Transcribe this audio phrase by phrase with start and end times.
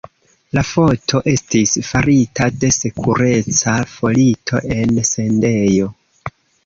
[0.57, 5.91] La foto estis farita de sekureca fotilo en vendejo.